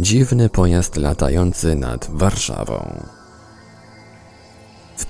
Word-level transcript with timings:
Dziwny 0.00 0.48
pojazd 0.48 0.96
latający 0.96 1.74
nad 1.74 2.08
Warszawą. 2.10 3.19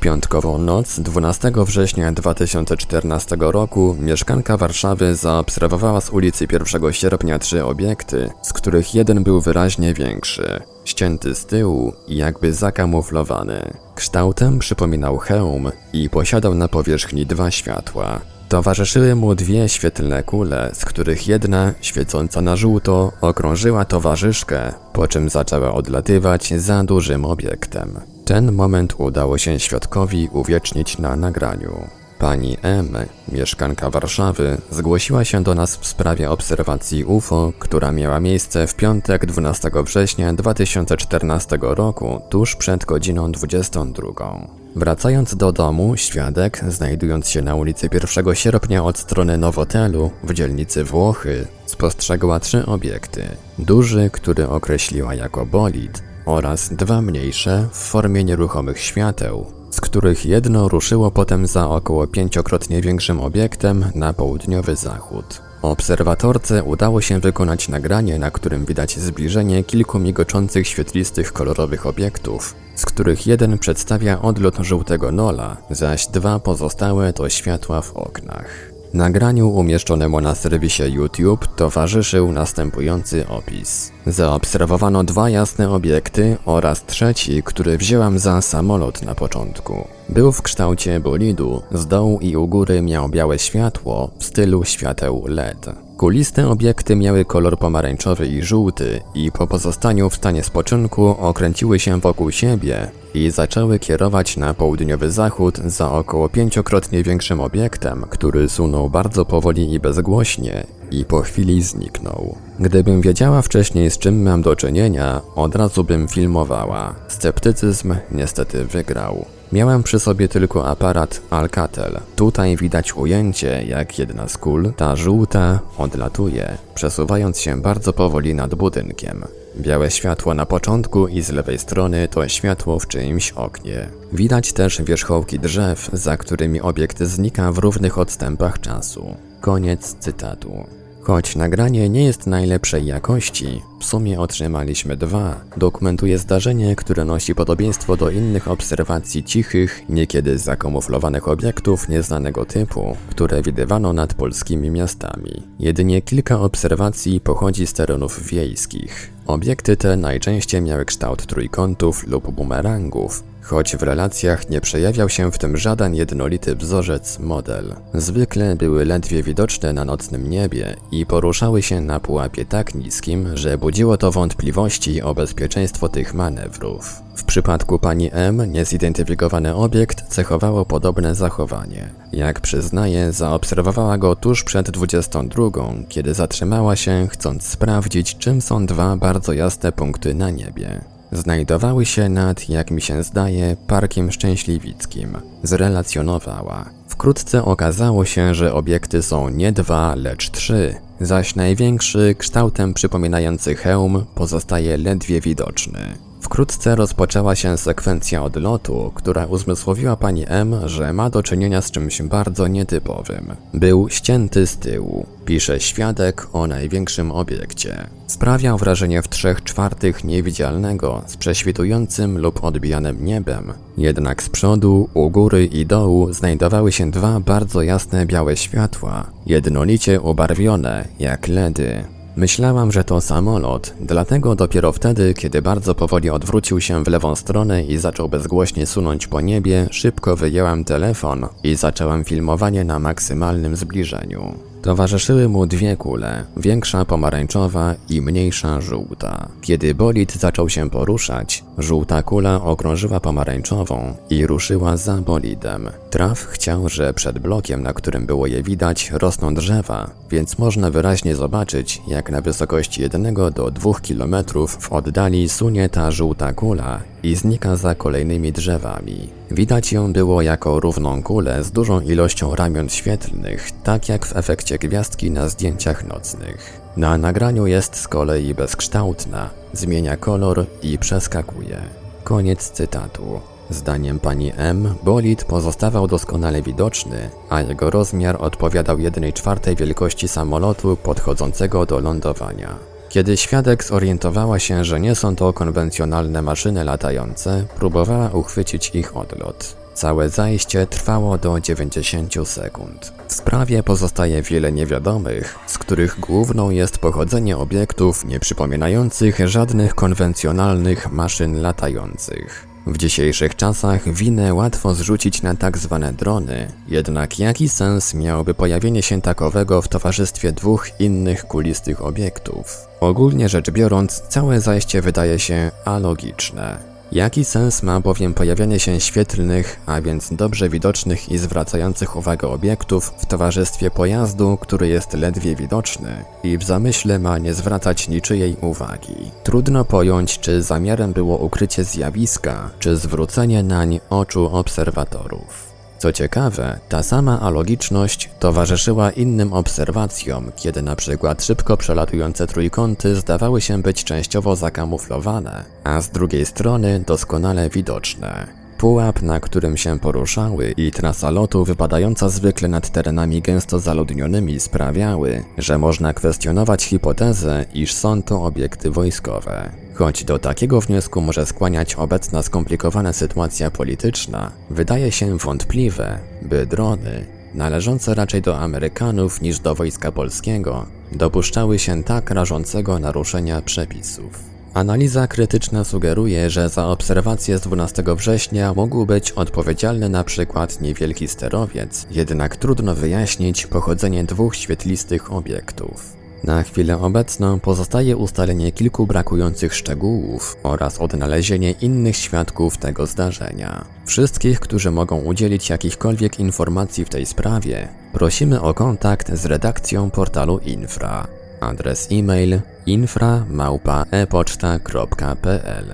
Piątkową 0.00 0.58
noc 0.58 1.00
12 1.00 1.52
września 1.56 2.12
2014 2.12 3.36
roku 3.40 3.96
mieszkanka 4.00 4.56
Warszawy 4.56 5.14
zaobserwowała 5.14 6.00
z 6.00 6.10
ulicy 6.10 6.46
1 6.52 6.92
sierpnia 6.92 7.38
trzy 7.38 7.64
obiekty, 7.64 8.30
z 8.42 8.52
których 8.52 8.94
jeden 8.94 9.24
był 9.24 9.40
wyraźnie 9.40 9.94
większy, 9.94 10.60
ścięty 10.84 11.34
z 11.34 11.46
tyłu 11.46 11.92
i 12.08 12.16
jakby 12.16 12.52
zakamuflowany. 12.52 13.72
Kształtem 13.94 14.58
przypominał 14.58 15.18
hełm 15.18 15.70
i 15.92 16.10
posiadał 16.10 16.54
na 16.54 16.68
powierzchni 16.68 17.26
dwa 17.26 17.50
światła. 17.50 18.20
Towarzyszyły 18.48 19.14
mu 19.14 19.34
dwie 19.34 19.68
świetlne 19.68 20.22
kule, 20.22 20.70
z 20.74 20.84
których 20.84 21.28
jedna, 21.28 21.72
świecąca 21.80 22.40
na 22.40 22.56
żółto, 22.56 23.12
okrążyła 23.20 23.84
towarzyszkę, 23.84 24.72
po 24.92 25.08
czym 25.08 25.28
zaczęła 25.28 25.74
odlatywać 25.74 26.54
za 26.56 26.84
dużym 26.84 27.24
obiektem. 27.24 28.00
Ten 28.30 28.52
moment 28.52 28.94
udało 28.98 29.38
się 29.38 29.60
świadkowi 29.60 30.28
uwiecznić 30.32 30.98
na 30.98 31.16
nagraniu. 31.16 31.88
Pani 32.18 32.56
M, 32.62 32.96
mieszkanka 33.32 33.90
Warszawy, 33.90 34.58
zgłosiła 34.70 35.24
się 35.24 35.42
do 35.42 35.54
nas 35.54 35.76
w 35.76 35.86
sprawie 35.86 36.30
obserwacji 36.30 37.04
UFO, 37.04 37.52
która 37.58 37.92
miała 37.92 38.20
miejsce 38.20 38.66
w 38.66 38.74
piątek 38.74 39.26
12 39.26 39.70
września 39.84 40.32
2014 40.32 41.58
roku, 41.60 42.20
tuż 42.28 42.56
przed 42.56 42.84
godziną 42.84 43.32
22. 43.32 44.46
Wracając 44.76 45.36
do 45.36 45.52
domu, 45.52 45.96
świadek, 45.96 46.64
znajdując 46.68 47.28
się 47.28 47.42
na 47.42 47.54
ulicy 47.54 47.88
1 47.92 48.34
sierpnia 48.34 48.84
od 48.84 48.98
strony 48.98 49.38
Nowotelu 49.38 50.10
w 50.24 50.34
dzielnicy 50.34 50.84
Włochy, 50.84 51.46
spostrzegła 51.66 52.40
trzy 52.40 52.66
obiekty. 52.66 53.22
Duży, 53.58 54.10
który 54.12 54.48
określiła 54.48 55.14
jako 55.14 55.46
bolid, 55.46 56.09
oraz 56.26 56.74
dwa 56.74 57.02
mniejsze 57.02 57.68
w 57.72 57.76
formie 57.76 58.24
nieruchomych 58.24 58.80
świateł, 58.80 59.46
z 59.70 59.80
których 59.80 60.26
jedno 60.26 60.68
ruszyło 60.68 61.10
potem 61.10 61.46
za 61.46 61.68
około 61.68 62.06
pięciokrotnie 62.06 62.80
większym 62.80 63.20
obiektem 63.20 63.84
na 63.94 64.12
południowy 64.12 64.76
zachód. 64.76 65.42
Obserwatorce 65.62 66.64
udało 66.64 67.00
się 67.00 67.20
wykonać 67.20 67.68
nagranie, 67.68 68.18
na 68.18 68.30
którym 68.30 68.64
widać 68.64 68.98
zbliżenie 68.98 69.64
kilku 69.64 69.98
migoczących 69.98 70.68
świetlistych 70.68 71.32
kolorowych 71.32 71.86
obiektów, 71.86 72.54
z 72.74 72.86
których 72.86 73.26
jeden 73.26 73.58
przedstawia 73.58 74.22
odlot 74.22 74.56
żółtego 74.60 75.12
nola, 75.12 75.56
zaś 75.70 76.06
dwa 76.06 76.38
pozostałe 76.38 77.12
to 77.12 77.28
światła 77.28 77.82
w 77.82 77.96
oknach. 77.96 78.79
Nagraniu 78.94 79.48
umieszczonemu 79.48 80.20
na 80.20 80.34
serwisie 80.34 80.82
YouTube 80.82 81.46
towarzyszył 81.56 82.32
następujący 82.32 83.28
opis. 83.28 83.92
Zaobserwowano 84.06 85.04
dwa 85.04 85.30
jasne 85.30 85.70
obiekty 85.70 86.36
oraz 86.44 86.84
trzeci, 86.86 87.42
który 87.42 87.78
wzięłam 87.78 88.18
za 88.18 88.42
samolot 88.42 89.02
na 89.02 89.14
początku. 89.14 89.88
Był 90.08 90.32
w 90.32 90.42
kształcie 90.42 91.00
bolidu, 91.00 91.62
z 91.72 91.86
dołu 91.86 92.18
i 92.20 92.36
u 92.36 92.48
góry 92.48 92.82
miał 92.82 93.08
białe 93.08 93.38
światło 93.38 94.10
w 94.18 94.24
stylu 94.24 94.64
świateł 94.64 95.24
LED. 95.26 95.89
Kuliste 96.00 96.48
obiekty 96.48 96.96
miały 96.96 97.24
kolor 97.24 97.58
pomarańczowy 97.58 98.26
i 98.26 98.42
żółty 98.42 99.00
i 99.14 99.32
po 99.32 99.46
pozostaniu 99.46 100.10
w 100.10 100.14
stanie 100.14 100.44
spoczynku 100.44 101.06
okręciły 101.08 101.78
się 101.78 102.00
wokół 102.00 102.30
siebie 102.30 102.90
i 103.14 103.30
zaczęły 103.30 103.78
kierować 103.78 104.36
na 104.36 104.54
południowy 104.54 105.10
zachód 105.10 105.58
za 105.58 105.92
około 105.92 106.28
pięciokrotnie 106.28 107.02
większym 107.02 107.40
obiektem, 107.40 108.04
który 108.10 108.48
sunął 108.48 108.90
bardzo 108.90 109.24
powoli 109.24 109.72
i 109.72 109.80
bezgłośnie 109.80 110.66
i 110.90 111.04
po 111.04 111.20
chwili 111.20 111.62
zniknął. 111.62 112.36
Gdybym 112.60 113.00
wiedziała 113.00 113.42
wcześniej 113.42 113.90
z 113.90 113.98
czym 113.98 114.22
mam 114.22 114.42
do 114.42 114.56
czynienia, 114.56 115.20
od 115.34 115.56
razu 115.56 115.84
bym 115.84 116.08
filmowała. 116.08 116.94
Sceptycyzm 117.08 117.94
niestety 118.12 118.64
wygrał. 118.64 119.24
Miałem 119.52 119.82
przy 119.82 120.00
sobie 120.00 120.28
tylko 120.28 120.66
aparat 120.66 121.22
Alcatel. 121.30 122.00
Tutaj 122.16 122.56
widać 122.56 122.96
ujęcie, 122.96 123.64
jak 123.68 123.98
jedna 123.98 124.28
z 124.28 124.38
kul, 124.38 124.72
ta 124.76 124.96
żółta, 124.96 125.58
odlatuje, 125.78 126.58
przesuwając 126.74 127.40
się 127.40 127.62
bardzo 127.62 127.92
powoli 127.92 128.34
nad 128.34 128.54
budynkiem. 128.54 129.24
Białe 129.56 129.90
światło 129.90 130.34
na 130.34 130.46
początku 130.46 131.08
i 131.08 131.22
z 131.22 131.30
lewej 131.30 131.58
strony 131.58 132.08
to 132.08 132.28
światło 132.28 132.78
w 132.78 132.88
czyimś 132.88 133.32
oknie. 133.32 133.88
Widać 134.12 134.52
też 134.52 134.82
wierzchołki 134.82 135.38
drzew, 135.38 135.90
za 135.92 136.16
którymi 136.16 136.60
obiekt 136.60 137.02
znika 137.02 137.52
w 137.52 137.58
równych 137.58 137.98
odstępach 137.98 138.60
czasu. 138.60 139.16
Koniec 139.40 139.94
cytatu. 139.94 140.79
Choć 141.02 141.36
nagranie 141.36 141.88
nie 141.88 142.04
jest 142.04 142.26
najlepszej 142.26 142.86
jakości, 142.86 143.62
w 143.80 143.84
sumie 143.84 144.20
otrzymaliśmy 144.20 144.96
dwa, 144.96 145.40
dokumentuje 145.56 146.18
zdarzenie, 146.18 146.76
które 146.76 147.04
nosi 147.04 147.34
podobieństwo 147.34 147.96
do 147.96 148.10
innych 148.10 148.48
obserwacji 148.48 149.24
cichych, 149.24 149.82
niekiedy 149.88 150.38
zakamuflowanych 150.38 151.28
obiektów 151.28 151.88
nieznanego 151.88 152.44
typu, 152.44 152.96
które 153.08 153.42
widywano 153.42 153.92
nad 153.92 154.14
polskimi 154.14 154.70
miastami. 154.70 155.42
Jedynie 155.58 156.02
kilka 156.02 156.40
obserwacji 156.40 157.20
pochodzi 157.20 157.66
z 157.66 157.72
terenów 157.72 158.26
wiejskich. 158.26 159.12
Obiekty 159.26 159.76
te 159.76 159.96
najczęściej 159.96 160.62
miały 160.62 160.84
kształt 160.84 161.26
trójkątów 161.26 162.06
lub 162.06 162.30
bumerangów, 162.30 163.22
choć 163.42 163.76
w 163.76 163.82
relacjach 163.82 164.50
nie 164.50 164.60
przejawiał 164.60 165.08
się 165.08 165.32
w 165.32 165.38
tym 165.38 165.56
żaden 165.56 165.94
jednolity 165.94 166.56
wzorzec, 166.56 167.18
model. 167.18 167.74
Zwykle 167.94 168.56
były 168.56 168.84
ledwie 168.84 169.22
widoczne 169.22 169.72
na 169.72 169.84
nocnym 169.84 170.30
niebie 170.30 170.76
i 170.92 171.06
poruszały 171.06 171.62
się 171.62 171.80
na 171.80 172.00
pułapie 172.00 172.44
tak 172.44 172.74
niskim, 172.74 173.36
że 173.36 173.58
budziło 173.58 173.96
to 173.96 174.12
wątpliwości 174.12 175.02
o 175.02 175.14
bezpieczeństwo 175.14 175.88
tych 175.88 176.14
manewrów. 176.14 177.02
W 177.16 177.24
przypadku 177.24 177.78
pani 177.78 178.10
M 178.12 178.52
niezidentyfikowany 178.52 179.54
obiekt 179.54 180.08
cechowało 180.08 180.64
podobne 180.64 181.14
zachowanie. 181.14 181.90
Jak 182.12 182.40
przyznaje, 182.40 183.12
zaobserwowała 183.12 183.98
go 183.98 184.16
tuż 184.16 184.44
przed 184.44 184.70
22, 184.70 185.42
kiedy 185.88 186.14
zatrzymała 186.14 186.76
się, 186.76 187.08
chcąc 187.10 187.46
sprawdzić, 187.46 188.18
czym 188.18 188.40
są 188.40 188.66
dwa 188.66 188.96
bardzo 188.96 189.32
jasne 189.32 189.72
punkty 189.72 190.14
na 190.14 190.30
niebie 190.30 190.99
znajdowały 191.12 191.86
się 191.86 192.08
nad, 192.08 192.48
jak 192.48 192.70
mi 192.70 192.80
się 192.80 193.02
zdaje, 193.02 193.56
Parkiem 193.66 194.12
Szczęśliwickim. 194.12 195.16
Zrelacjonowała. 195.42 196.70
Wkrótce 196.88 197.44
okazało 197.44 198.04
się, 198.04 198.34
że 198.34 198.54
obiekty 198.54 199.02
są 199.02 199.28
nie 199.28 199.52
dwa, 199.52 199.94
lecz 199.94 200.30
trzy, 200.30 200.74
zaś 201.00 201.34
największy, 201.34 202.14
kształtem 202.18 202.74
przypominający 202.74 203.54
hełm, 203.54 204.04
pozostaje 204.14 204.76
ledwie 204.76 205.20
widoczny. 205.20 206.09
Wkrótce 206.20 206.76
rozpoczęła 206.76 207.34
się 207.34 207.58
sekwencja 207.58 208.24
odlotu, 208.24 208.92
która 208.94 209.26
uzmysłowiła 209.26 209.96
pani 209.96 210.24
M, 210.28 210.56
że 210.64 210.92
ma 210.92 211.10
do 211.10 211.22
czynienia 211.22 211.62
z 211.62 211.70
czymś 211.70 212.02
bardzo 212.02 212.48
nietypowym. 212.48 213.36
Był 213.54 213.88
ścięty 213.88 214.46
z 214.46 214.56
tyłu, 214.56 215.06
pisze 215.24 215.60
świadek 215.60 216.26
o 216.32 216.46
największym 216.46 217.12
obiekcie. 217.12 217.86
Sprawiał 218.06 218.58
wrażenie 218.58 219.02
w 219.02 219.08
trzech 219.08 219.44
czwartych 219.44 220.04
niewidzialnego, 220.04 221.02
z 221.06 221.16
prześwitującym 221.16 222.18
lub 222.18 222.44
odbijanym 222.44 223.04
niebem. 223.04 223.52
Jednak 223.76 224.22
z 224.22 224.28
przodu, 224.28 224.88
u 224.94 225.10
góry 225.10 225.46
i 225.46 225.66
dołu 225.66 226.12
znajdowały 226.12 226.72
się 226.72 226.90
dwa 226.90 227.20
bardzo 227.20 227.62
jasne 227.62 228.06
białe 228.06 228.36
światła, 228.36 229.10
jednolicie 229.26 230.00
ubarwione, 230.00 230.88
jak 230.98 231.28
ledy. 231.28 231.84
Myślałam, 232.16 232.72
że 232.72 232.84
to 232.84 233.00
samolot, 233.00 233.74
dlatego 233.80 234.34
dopiero 234.34 234.72
wtedy, 234.72 235.14
kiedy 235.14 235.42
bardzo 235.42 235.74
powoli 235.74 236.10
odwrócił 236.10 236.60
się 236.60 236.84
w 236.84 236.88
lewą 236.88 237.14
stronę 237.16 237.64
i 237.64 237.76
zaczął 237.76 238.08
bezgłośnie 238.08 238.66
sunąć 238.66 239.06
po 239.06 239.20
niebie, 239.20 239.66
szybko 239.70 240.16
wyjęłam 240.16 240.64
telefon 240.64 241.26
i 241.44 241.54
zaczęłam 241.54 242.04
filmowanie 242.04 242.64
na 242.64 242.78
maksymalnym 242.78 243.56
zbliżeniu. 243.56 244.49
Towarzyszyły 244.62 245.28
mu 245.28 245.46
dwie 245.46 245.76
kule, 245.76 246.24
większa 246.36 246.84
pomarańczowa 246.84 247.74
i 247.88 248.00
mniejsza 248.00 248.60
żółta. 248.60 249.28
Kiedy 249.40 249.74
bolid 249.74 250.14
zaczął 250.14 250.48
się 250.48 250.70
poruszać, 250.70 251.44
żółta 251.58 252.02
kula 252.02 252.42
okrążyła 252.42 253.00
pomarańczową 253.00 253.96
i 254.10 254.26
ruszyła 254.26 254.76
za 254.76 254.96
bolidem. 254.96 255.70
Traf 255.90 256.24
chciał, 256.24 256.68
że 256.68 256.94
przed 256.94 257.18
blokiem, 257.18 257.62
na 257.62 257.72
którym 257.72 258.06
było 258.06 258.26
je 258.26 258.42
widać, 258.42 258.90
rosną 258.90 259.34
drzewa, 259.34 259.90
więc 260.10 260.38
można 260.38 260.70
wyraźnie 260.70 261.16
zobaczyć, 261.16 261.82
jak 261.88 262.10
na 262.10 262.20
wysokości 262.20 262.82
1 262.82 263.14
do 263.14 263.50
2 263.50 263.72
km 263.88 264.14
w 264.48 264.72
oddali 264.72 265.28
sunie 265.28 265.68
ta 265.68 265.90
żółta 265.90 266.32
kula 266.32 266.80
i 267.02 267.14
znika 267.14 267.56
za 267.56 267.74
kolejnymi 267.74 268.32
drzewami. 268.32 269.19
Widać 269.30 269.72
ją 269.72 269.92
było 269.92 270.22
jako 270.22 270.60
równą 270.60 271.02
kulę 271.02 271.44
z 271.44 271.50
dużą 271.50 271.80
ilością 271.80 272.34
ramion 272.34 272.68
świetlnych, 272.68 273.50
tak 273.64 273.88
jak 273.88 274.06
w 274.06 274.16
efekcie 274.16 274.58
gwiazdki 274.58 275.10
na 275.10 275.28
zdjęciach 275.28 275.86
nocnych. 275.86 276.60
Na 276.76 276.98
nagraniu 276.98 277.46
jest 277.46 277.76
z 277.76 277.88
kolei 277.88 278.34
bezkształtna, 278.34 279.30
zmienia 279.52 279.96
kolor 279.96 280.46
i 280.62 280.78
przeskakuje. 280.78 281.60
Koniec 282.04 282.50
cytatu. 282.50 283.20
Zdaniem 283.50 283.98
pani 283.98 284.32
M, 284.36 284.74
bolid 284.82 285.24
pozostawał 285.24 285.86
doskonale 285.86 286.42
widoczny, 286.42 287.10
a 287.28 287.42
jego 287.42 287.70
rozmiar 287.70 288.16
odpowiadał 288.20 288.78
1 288.78 289.12
czwartej 289.12 289.56
wielkości 289.56 290.08
samolotu 290.08 290.76
podchodzącego 290.76 291.66
do 291.66 291.80
lądowania. 291.80 292.54
Kiedy 292.90 293.16
świadek 293.16 293.64
zorientowała 293.64 294.38
się, 294.38 294.64
że 294.64 294.80
nie 294.80 294.94
są 294.94 295.16
to 295.16 295.32
konwencjonalne 295.32 296.22
maszyny 296.22 296.64
latające, 296.64 297.44
próbowała 297.56 298.10
uchwycić 298.10 298.70
ich 298.74 298.96
odlot. 298.96 299.56
Całe 299.80 300.08
zajście 300.08 300.66
trwało 300.66 301.18
do 301.18 301.40
90 301.40 302.14
sekund. 302.28 302.92
W 303.08 303.12
sprawie 303.12 303.62
pozostaje 303.62 304.22
wiele 304.22 304.52
niewiadomych, 304.52 305.38
z 305.46 305.58
których 305.58 306.00
główną 306.00 306.50
jest 306.50 306.78
pochodzenie 306.78 307.36
obiektów 307.36 308.04
nie 308.04 308.20
przypominających 308.20 309.28
żadnych 309.28 309.74
konwencjonalnych 309.74 310.92
maszyn 310.92 311.42
latających. 311.42 312.46
W 312.66 312.78
dzisiejszych 312.78 313.36
czasach 313.36 313.94
winę 313.94 314.34
łatwo 314.34 314.74
zrzucić 314.74 315.22
na 315.22 315.34
tak 315.34 315.58
zwane 315.58 315.92
drony, 315.92 316.52
jednak 316.68 317.18
jaki 317.18 317.48
sens 317.48 317.94
miałoby 317.94 318.34
pojawienie 318.34 318.82
się 318.82 319.02
takowego 319.02 319.62
w 319.62 319.68
towarzystwie 319.68 320.32
dwóch 320.32 320.80
innych 320.80 321.24
kulistych 321.24 321.84
obiektów? 321.84 322.56
Ogólnie 322.80 323.28
rzecz 323.28 323.50
biorąc, 323.50 324.02
całe 324.08 324.40
zajście 324.40 324.82
wydaje 324.82 325.18
się 325.18 325.50
alogiczne. 325.64 326.69
Jaki 326.92 327.24
sens 327.24 327.62
ma 327.62 327.80
bowiem 327.80 328.14
pojawianie 328.14 328.60
się 328.60 328.80
świetlnych, 328.80 329.60
a 329.66 329.80
więc 329.80 330.12
dobrze 330.12 330.48
widocznych 330.48 331.08
i 331.08 331.18
zwracających 331.18 331.96
uwagę 331.96 332.28
obiektów 332.28 332.92
w 332.98 333.06
towarzystwie 333.06 333.70
pojazdu, 333.70 334.38
który 334.40 334.68
jest 334.68 334.92
ledwie 334.92 335.36
widoczny 335.36 336.04
i 336.24 336.38
w 336.38 336.42
zamyśle 336.42 336.98
ma 336.98 337.18
nie 337.18 337.34
zwracać 337.34 337.88
niczyjej 337.88 338.36
uwagi? 338.40 339.10
Trudno 339.22 339.64
pojąć, 339.64 340.18
czy 340.18 340.42
zamiarem 340.42 340.92
było 340.92 341.16
ukrycie 341.18 341.64
zjawiska, 341.64 342.50
czy 342.58 342.76
zwrócenie 342.76 343.42
nań 343.42 343.80
oczu 343.90 344.36
obserwatorów. 344.36 345.49
Co 345.80 345.92
ciekawe, 345.92 346.58
ta 346.68 346.82
sama 346.82 347.20
alogiczność 347.20 348.10
towarzyszyła 348.18 348.90
innym 348.90 349.32
obserwacjom, 349.32 350.32
kiedy 350.36 350.62
na 350.62 350.76
przykład 350.76 351.24
szybko 351.24 351.56
przelatujące 351.56 352.26
trójkąty 352.26 352.96
zdawały 352.96 353.40
się 353.40 353.62
być 353.62 353.84
częściowo 353.84 354.36
zakamuflowane, 354.36 355.44
a 355.64 355.80
z 355.80 355.90
drugiej 355.90 356.26
strony 356.26 356.84
doskonale 356.86 357.50
widoczne. 357.50 358.26
Pułap, 358.58 359.02
na 359.02 359.20
którym 359.20 359.56
się 359.56 359.78
poruszały 359.78 360.54
i 360.56 360.70
trasa 360.70 361.10
lotu 361.10 361.44
wypadająca 361.44 362.08
zwykle 362.08 362.48
nad 362.48 362.70
terenami 362.70 363.22
gęsto 363.22 363.58
zaludnionymi 363.58 364.40
sprawiały, 364.40 365.24
że 365.38 365.58
można 365.58 365.94
kwestionować 365.94 366.64
hipotezę, 366.64 367.44
iż 367.54 367.74
są 367.74 368.02
to 368.02 368.24
obiekty 368.24 368.70
wojskowe. 368.70 369.50
Choć 369.80 370.04
do 370.04 370.18
takiego 370.18 370.60
wniosku 370.60 371.00
może 371.00 371.26
skłaniać 371.26 371.74
obecna 371.74 372.22
skomplikowana 372.22 372.92
sytuacja 372.92 373.50
polityczna, 373.50 374.32
wydaje 374.50 374.92
się 374.92 375.18
wątpliwe, 375.18 375.98
by 376.22 376.46
drony, 376.46 377.06
należące 377.34 377.94
raczej 377.94 378.22
do 378.22 378.38
Amerykanów 378.38 379.22
niż 379.22 379.38
do 379.38 379.54
wojska 379.54 379.92
polskiego, 379.92 380.66
dopuszczały 380.92 381.58
się 381.58 381.84
tak 381.84 382.10
rażącego 382.10 382.78
naruszenia 382.78 383.42
przepisów. 383.42 384.24
Analiza 384.54 385.06
krytyczna 385.06 385.64
sugeruje, 385.64 386.30
że 386.30 386.48
za 386.48 386.66
obserwację 386.66 387.38
z 387.38 387.40
12 387.40 387.84
września 387.96 388.54
mógł 388.54 388.86
być 388.86 389.12
odpowiedzialny 389.12 389.88
na 389.88 390.04
przykład 390.04 390.60
niewielki 390.60 391.08
sterowiec, 391.08 391.86
jednak 391.90 392.36
trudno 392.36 392.74
wyjaśnić 392.74 393.46
pochodzenie 393.46 394.04
dwóch 394.04 394.36
świetlistych 394.36 395.12
obiektów. 395.12 395.99
Na 396.24 396.42
chwilę 396.42 396.78
obecną 396.78 397.40
pozostaje 397.40 397.96
ustalenie 397.96 398.52
kilku 398.52 398.86
brakujących 398.86 399.54
szczegółów 399.54 400.36
oraz 400.42 400.78
odnalezienie 400.78 401.50
innych 401.50 401.96
świadków 401.96 402.58
tego 402.58 402.86
zdarzenia. 402.86 403.64
Wszystkich, 403.86 404.40
którzy 404.40 404.70
mogą 404.70 405.00
udzielić 405.00 405.50
jakichkolwiek 405.50 406.20
informacji 406.20 406.84
w 406.84 406.88
tej 406.88 407.06
sprawie, 407.06 407.68
prosimy 407.92 408.40
o 408.40 408.54
kontakt 408.54 409.14
z 409.14 409.26
redakcją 409.26 409.90
portalu 409.90 410.38
Infra. 410.38 411.06
Adres 411.40 411.88
e-mail 411.92 412.40
infra@epoczta.pl. 412.66 415.64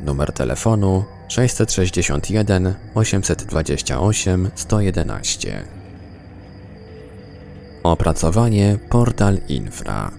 Numer 0.00 0.32
telefonu 0.32 1.04
661 1.28 2.74
828 2.94 4.50
111. 4.54 5.85
Opracowanie 7.86 8.78
Portal 8.88 9.38
Infra. 9.48 10.10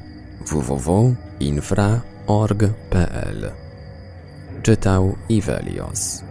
www.infra.org.pl 0.52 3.52
Czytał 4.64 5.16
Ivelios 5.30 6.27